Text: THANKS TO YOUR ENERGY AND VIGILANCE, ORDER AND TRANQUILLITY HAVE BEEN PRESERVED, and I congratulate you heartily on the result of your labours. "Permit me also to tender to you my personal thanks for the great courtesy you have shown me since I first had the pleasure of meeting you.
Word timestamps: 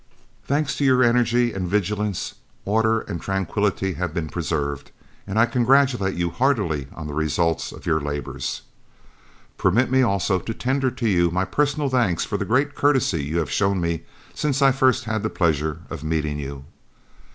THANKS 0.47 0.77
TO 0.77 0.83
YOUR 0.83 1.03
ENERGY 1.03 1.53
AND 1.53 1.67
VIGILANCE, 1.69 2.33
ORDER 2.65 3.01
AND 3.01 3.21
TRANQUILLITY 3.21 3.93
HAVE 3.93 4.15
BEEN 4.15 4.29
PRESERVED, 4.29 4.89
and 5.27 5.37
I 5.37 5.45
congratulate 5.45 6.15
you 6.15 6.31
heartily 6.31 6.87
on 6.91 7.05
the 7.05 7.13
result 7.13 7.71
of 7.71 7.85
your 7.85 7.99
labours. 8.01 8.63
"Permit 9.59 9.91
me 9.91 10.01
also 10.01 10.39
to 10.39 10.53
tender 10.55 10.89
to 10.89 11.07
you 11.07 11.29
my 11.29 11.45
personal 11.45 11.87
thanks 11.87 12.25
for 12.25 12.37
the 12.37 12.45
great 12.45 12.73
courtesy 12.73 13.23
you 13.23 13.37
have 13.37 13.51
shown 13.51 13.79
me 13.79 14.01
since 14.33 14.63
I 14.63 14.71
first 14.71 15.03
had 15.03 15.21
the 15.21 15.29
pleasure 15.29 15.81
of 15.91 16.03
meeting 16.03 16.39
you. 16.39 16.65